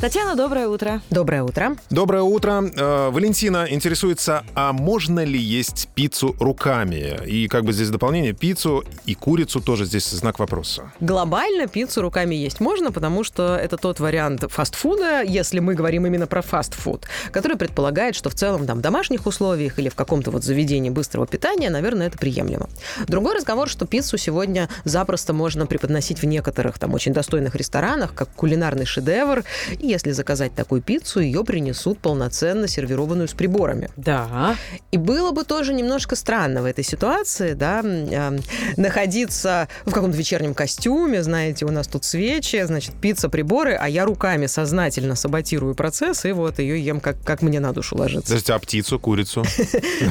[0.00, 1.02] Татьяна, доброе утро.
[1.10, 1.76] Доброе утро.
[1.90, 2.64] Доброе утро.
[2.74, 7.18] Э, Валентина интересуется, а можно ли есть пиццу руками?
[7.26, 10.90] И как бы здесь дополнение, пиццу и курицу тоже здесь знак вопроса.
[11.00, 16.26] Глобально пиццу руками есть можно, потому что это тот вариант фастфуда, если мы говорим именно
[16.26, 20.44] про фастфуд, который предполагает, что в целом там, в домашних условиях или в каком-то вот
[20.44, 22.70] заведении быстрого питания, наверное, это приемлемо.
[23.06, 28.30] Другой разговор, что пиццу сегодня запросто можно преподносить в некоторых там очень достойных ресторанах, как
[28.30, 29.44] кулинарный шедевр,
[29.78, 33.90] и если заказать такую пиццу, ее принесут полноценно сервированную с приборами.
[33.96, 34.56] Да.
[34.90, 38.38] И было бы тоже немножко странно в этой ситуации, да, э,
[38.76, 44.04] находиться в каком-то вечернем костюме, знаете, у нас тут свечи, значит, пицца, приборы, а я
[44.04, 48.28] руками сознательно саботирую процесс, и вот ее ем, как, как мне на душу ложится.
[48.28, 49.44] Подождите, а птицу, курицу?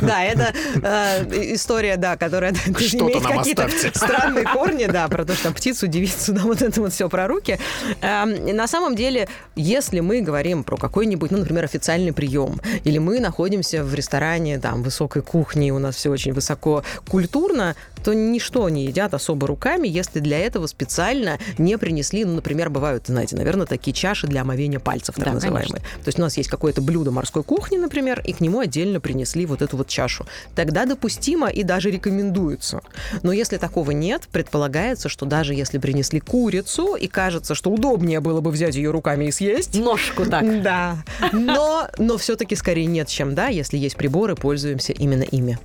[0.02, 5.88] Да, это э, история, да, которая имеет какие-то странные корни, да, про то, что птицу,
[5.88, 7.60] девицу, да, вот это вот все про руки.
[8.02, 9.28] Эм, На самом деле,
[9.70, 14.82] если мы говорим про какой-нибудь, ну, например, официальный прием, или мы находимся в ресторане, там,
[14.82, 20.20] высокой кухни, у нас все очень высоко культурно, то ничто не едят особо руками, если
[20.20, 25.16] для этого специально не принесли, ну, например, бывают, знаете, наверное, такие чаши для омовения пальцев,
[25.16, 25.82] так Да, называемые.
[25.82, 29.46] То есть у нас есть какое-то блюдо морской кухни, например, и к нему отдельно принесли
[29.46, 30.26] вот эту вот чашу.
[30.56, 32.82] Тогда допустимо и даже рекомендуется.
[33.22, 38.42] Но если такого нет, предполагается, что даже если принесли курицу, и кажется, что удобнее было
[38.42, 40.62] бы взять ее руками и съесть, Ножку так.
[40.64, 40.98] да.
[41.32, 45.58] Но, но все-таки скорее нет, чем да, если есть приборы, пользуемся именно ими.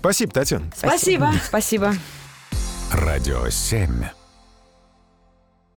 [0.00, 0.66] Спасибо, Татьяна.
[0.76, 1.32] Спасибо.
[1.46, 1.94] Спасибо.
[2.92, 4.23] Радио 7.